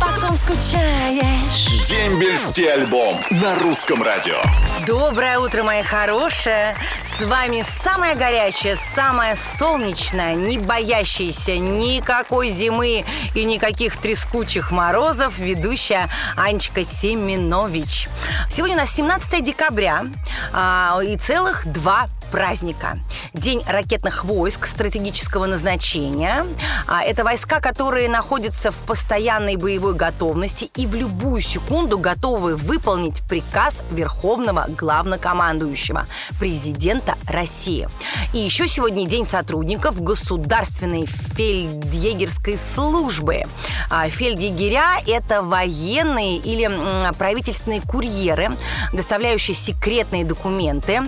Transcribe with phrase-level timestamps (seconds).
[0.00, 1.88] По ком скучаешь?
[1.88, 4.36] Дембельский альбом на русском радио.
[4.86, 6.76] Доброе утро, мои хорошие!
[7.02, 13.04] С вами самая горячая, самая солнечная, не боящаяся никакой зимы
[13.34, 18.08] и никаких трескучих морозов ведущая Анечка Семенович.
[18.50, 20.04] Сегодня у нас 17 декабря
[20.52, 22.98] а, и целых два праздника.
[23.32, 26.46] День ракетных войск стратегического назначения.
[26.86, 33.22] А, Это войска, которые находятся в постоянной боевой готовности и в любую секунду готовы выполнить
[33.28, 36.06] приказ Верховного Главнокомандующего,
[36.38, 37.88] президента России.
[38.32, 43.44] И еще сегодня День сотрудников Государственной фельдъегерской службы.
[43.90, 46.70] А, Фельдъегеря– это военные или
[47.18, 48.50] правительственные курьеры,
[48.92, 51.02] доставляющие секретные документы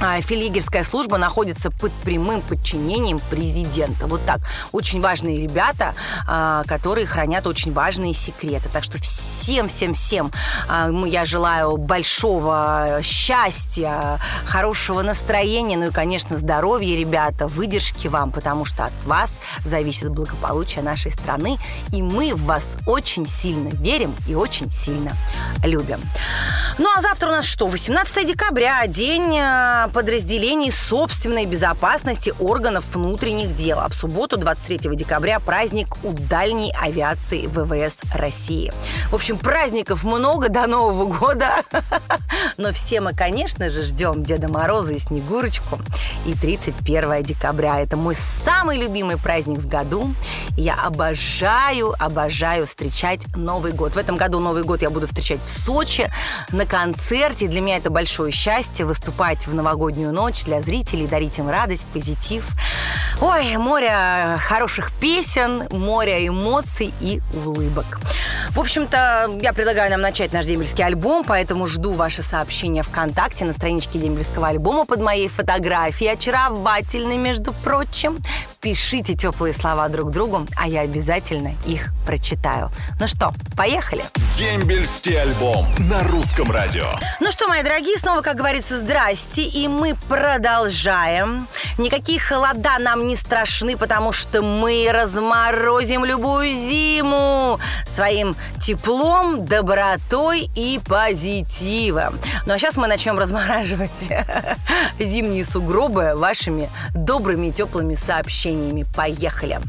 [0.00, 4.06] а, Фельдъегерская служба находится под прямым подчинением президента.
[4.06, 4.40] Вот так.
[4.72, 5.94] Очень важные ребята,
[6.26, 8.68] а, которые хранят очень важные секреты.
[8.68, 10.32] Так что всем-всем-всем
[10.68, 18.64] а, я желаю большого счастья, хорошего настроения, ну и, конечно, здоровья, ребята, выдержки вам, потому
[18.64, 21.58] что от вас зависит благополучие нашей страны,
[21.92, 25.12] и мы в вас очень сильно верим и очень сильно
[25.62, 26.00] любим.
[26.78, 27.66] Ну а завтра у нас что?
[27.66, 29.38] 18 декабря, день
[29.88, 33.80] подразделений собственной безопасности органов внутренних дел.
[33.80, 38.72] А в субботу, 23 декабря, праздник у дальней авиации ВВС России.
[39.10, 41.62] В общем, праздников много до Нового года.
[42.56, 45.78] Но все мы, конечно же, ждем Деда Мороза и Снегурочку.
[46.26, 47.80] И 31 декабря.
[47.80, 50.12] Это мой самый любимый праздник в году.
[50.56, 53.94] Я обожаю, обожаю встречать Новый год.
[53.94, 56.10] В этом году Новый год я буду встречать в Сочи
[56.50, 57.46] на концерте.
[57.46, 62.48] Для меня это большое счастье выступать в новогоднюю ночь для зрителей, дарить им радость, позитив.
[63.20, 68.00] Ой, море хороших песен, море эмоций и улыбок.
[68.50, 73.52] В общем-то, я предлагаю нам начать наш дембельский альбом, поэтому жду ваши сообщения ВКонтакте на
[73.52, 78.16] страничке дембельского альбома под моей фотографией, очаровательной, между прочим.
[78.66, 82.72] Пишите теплые слова друг другу, а я обязательно их прочитаю.
[82.98, 84.02] Ну что, поехали?
[84.36, 86.86] Дембельский альбом на русском радио.
[87.20, 91.46] Ну что, мои дорогие, снова, как говорится, здрасте, и мы продолжаем.
[91.78, 100.80] Никакие холода нам не страшны, потому что мы разморозим любую зиму своим теплом, добротой и
[100.84, 102.18] позитивом.
[102.46, 104.08] Ну а сейчас мы начнем размораживать
[104.98, 108.55] зимние сугробы вашими добрыми теплыми сообщениями.
[108.94, 109.60] Поехали!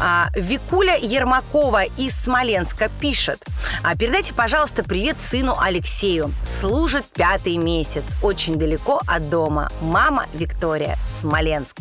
[0.00, 3.44] А, Викуля Ермакова из Смоленска пишет.
[3.82, 6.32] «А, Передайте, пожалуйста, привет сыну Алексею.
[6.44, 8.04] Служит пятый месяц.
[8.22, 9.70] Очень далеко от дома.
[9.80, 11.76] Мама Виктория, Смоленск.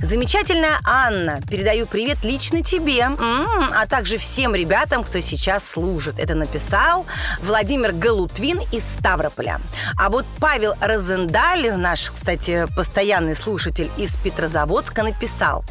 [0.00, 1.40] Замечательная Анна.
[1.50, 3.08] Передаю привет лично тебе,
[3.74, 6.18] а также всем ребятам, кто сейчас служит.
[6.18, 7.06] Это написал
[7.40, 9.60] Владимир Галутвин из Ставрополя.
[9.98, 15.64] А вот Павел Розендаль, наш, кстати, постоянный слушатель из Петрозаводска, написал.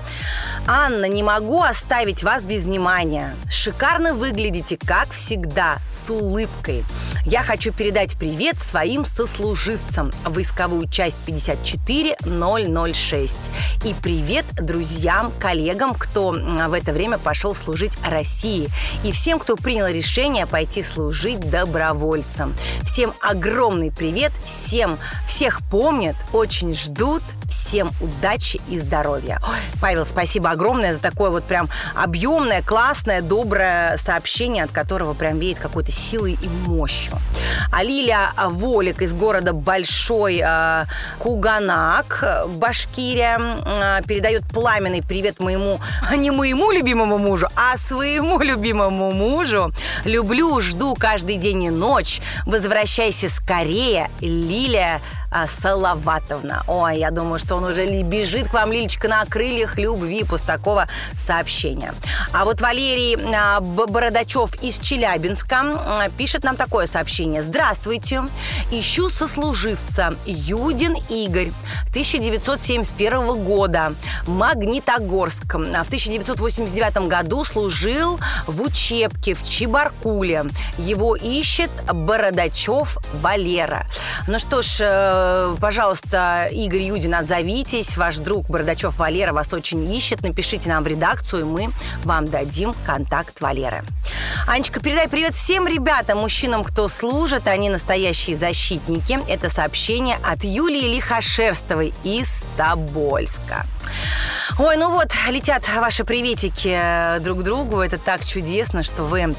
[0.67, 3.35] Анна, не могу оставить вас без внимания.
[3.49, 6.83] Шикарно выглядите, как всегда, с улыбкой.
[7.25, 10.11] Я хочу передать привет своим сослуживцам.
[10.25, 13.37] Войсковую часть 54006.
[13.85, 18.67] И привет друзьям, коллегам, кто в это время пошел служить России.
[19.03, 22.55] И всем, кто принял решение пойти служить добровольцем.
[22.81, 24.97] Всем огромный привет, всем,
[25.27, 27.21] всех помнят, очень ждут,
[27.65, 29.39] всем удачи и здоровья.
[29.47, 35.39] Ой, Павел, спасибо огромное за такое вот прям объемное, классное, доброе сообщение, от которого прям
[35.39, 37.13] веет какой-то силой и мощью.
[37.71, 40.85] А Лилия Волик из города Большой э,
[41.19, 45.79] Куганак, Башкирия, э, передает пламенный привет моему,
[46.15, 49.73] не моему любимому мужу, а своему любимому мужу.
[50.03, 52.21] Люблю, жду каждый день и ночь.
[52.45, 55.01] Возвращайся скорее, Лилия
[55.35, 56.63] а, Салаватовна.
[56.65, 60.87] Ой, я думаю, что он уже бежит к вам, Лилечка, на крыльях любви после такого
[61.17, 61.93] сообщения.
[62.31, 67.41] А вот Валерий а, Бородачев из Челябинска пишет нам такое сообщение.
[67.41, 68.23] Здравствуйте.
[68.71, 71.51] Ищу сослуживца Юдин Игорь
[71.89, 73.93] 1971 года.
[74.27, 75.55] Магнитогорск.
[75.55, 80.45] А В 1989 году служил в учебке в Чебаркуле.
[80.77, 83.85] Его ищет Бородачев Валера.
[84.27, 85.24] Ну что ж, э,
[85.59, 87.97] пожалуйста, Игорь Юдин, отзовитесь.
[87.97, 90.21] Ваш друг Бардачев Валера вас очень ищет.
[90.21, 91.69] Напишите нам в редакцию, и мы
[92.03, 93.83] вам дадим контакт Валеры.
[94.47, 97.47] Анечка, передай привет всем ребятам, мужчинам, кто служит.
[97.47, 99.19] Они настоящие защитники.
[99.27, 103.65] Это сообщение от Юлии Лихошерстовой из Тобольска.
[104.57, 107.81] Ой, ну вот, летят ваши приветики друг другу.
[107.81, 109.35] Это так чудесно, что вы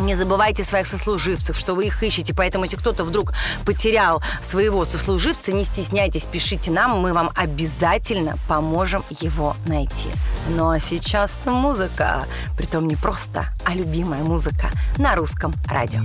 [0.00, 2.34] не забывайте своих сослуживцев, что вы их ищете.
[2.34, 3.32] Поэтому, если кто-то вдруг
[3.64, 10.08] потерял своего сослуживца, не стесняйтесь, пишите нам, мы вам обязательно поможем его найти.
[10.48, 12.24] Ну а сейчас музыка.
[12.56, 16.00] Притом не просто, а любимая музыка на русском радио.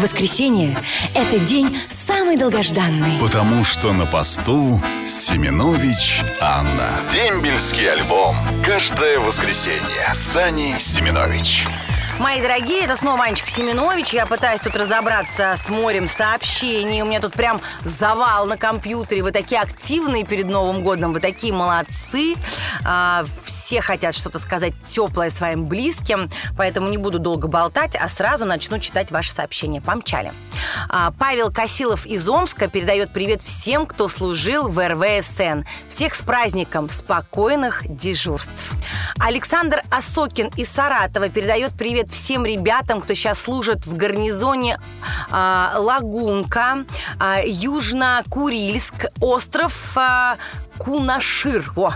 [0.00, 0.76] Воскресенье–
[1.14, 1.78] это день
[2.26, 3.20] самый долгожданный.
[3.20, 6.90] Потому что на посту Семенович Анна.
[7.12, 8.36] Дембельский альбом.
[8.64, 10.12] Каждое воскресенье.
[10.12, 11.68] Сани Семенович.
[12.18, 14.14] Мои дорогие, это снова Анечка Семенович.
[14.14, 17.02] Я пытаюсь тут разобраться с морем сообщений.
[17.02, 19.22] У меня тут прям завал на компьютере.
[19.22, 22.34] Вы такие активные перед Новым годом, вы такие молодцы.
[22.84, 28.46] А, все хотят что-то сказать теплое своим близким, поэтому не буду долго болтать, а сразу
[28.46, 29.80] начну читать ваши сообщения.
[29.80, 30.32] Помчали.
[30.88, 35.62] А, Павел Косилов из Омска передает привет всем, кто служил в РВСН.
[35.88, 38.52] Всех с праздником спокойных дежурств.
[39.18, 44.78] Александр Осокин из Саратова передает привет всем ребятам, кто сейчас служит в гарнизоне
[45.30, 46.84] а, Лагунка,
[47.18, 50.36] а, Южно-Курильск, остров а,
[50.78, 51.72] Кунашир.
[51.76, 51.92] О.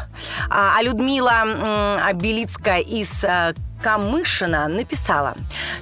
[0.49, 5.35] А, Людмила м, Белицкая из а, Камышина написала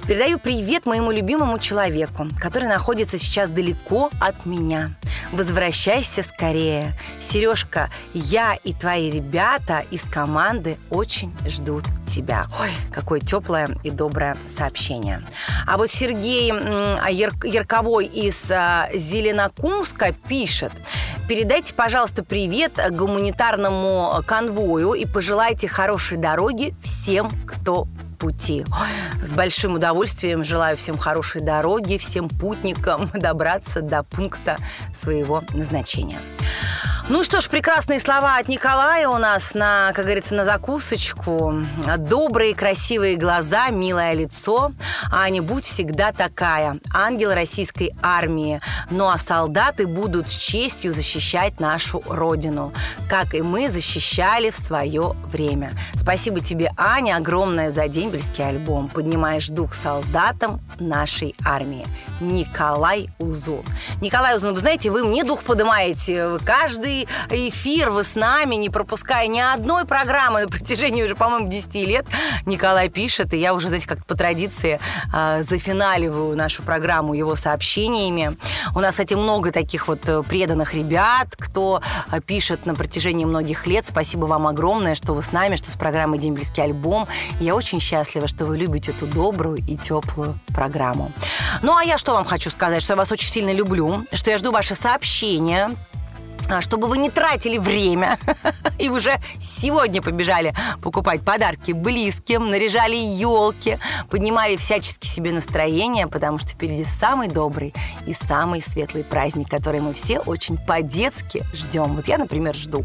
[0.07, 4.95] «Передаю привет моему любимому человеку, который находится сейчас далеко от меня.
[5.31, 6.93] Возвращайся скорее.
[7.19, 12.47] Сережка, я и твои ребята из команды очень ждут тебя».
[12.59, 15.23] Ой, какое теплое и доброе сообщение.
[15.67, 20.71] А вот Сергей Яр- Ярковой из а, Зеленокумска пишет
[21.27, 28.65] «Передайте, пожалуйста, привет гуманитарному конвою и пожелайте хорошей дороги всем, кто в пути.
[28.71, 34.57] Ой, с большим удовольствием желаю всем хорошей дороги, всем путникам добраться до пункта
[34.93, 36.19] своего назначения.
[37.11, 41.55] Ну что ж, прекрасные слова от Николая у нас на, как говорится, на закусочку.
[41.97, 44.71] Добрые, красивые глаза, милое лицо.
[45.11, 46.79] Аня, будь всегда такая.
[46.93, 48.61] Ангел российской армии.
[48.91, 52.73] Ну а солдаты будут с честью защищать нашу родину,
[53.09, 55.71] как и мы защищали в свое время.
[55.95, 58.87] Спасибо тебе, Аня, огромное за дембельский альбом.
[58.87, 61.87] Поднимаешь дух солдатам нашей армии.
[62.19, 63.65] Николай Узун.
[63.99, 66.27] Николай Узун, вы знаете, вы мне дух поднимаете.
[66.27, 66.39] Вы
[67.29, 72.05] Эфир вы с нами, не пропуская ни одной программы на протяжении уже, по-моему, 10 лет.
[72.45, 74.79] Николай пишет, и я уже, знаете, как по традиции
[75.13, 78.37] э, зафиналиваю нашу программу его сообщениями.
[78.75, 81.81] У нас, кстати, много таких вот э, преданных ребят, кто
[82.11, 83.85] э, пишет на протяжении многих лет.
[83.85, 87.07] Спасибо вам огромное, что вы с нами, что с программой «День близкий альбом».
[87.39, 91.11] Я очень счастлива, что вы любите эту добрую и теплую программу.
[91.61, 94.37] Ну, а я что вам хочу сказать, что я вас очень сильно люблю, что я
[94.37, 95.71] жду ваши сообщения,
[96.61, 98.19] чтобы вы не тратили время
[98.79, 103.77] и уже сегодня побежали покупать подарки близким, наряжали елки,
[104.09, 107.73] поднимали всячески себе настроение, потому что впереди самый добрый
[108.05, 111.95] и самый светлый праздник, который мы все очень по-детски ждем.
[111.95, 112.83] Вот я, например, жду.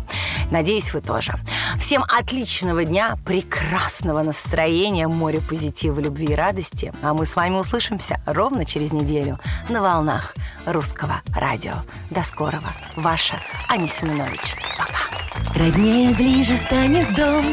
[0.50, 1.34] Надеюсь, вы тоже.
[1.78, 6.92] Всем отличного дня, прекрасного настроения, море позитива, любви и радости.
[7.02, 9.38] А мы с вами услышимся ровно через неделю
[9.68, 10.34] на волнах
[10.66, 11.74] русского радио.
[12.10, 12.72] До скорого.
[12.96, 13.36] Ваша
[13.68, 14.56] Аня Семенович.
[14.76, 15.58] Пока.
[15.58, 17.44] Роднее ближе станет дом,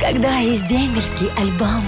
[0.00, 1.84] когда есть дембельский альбом.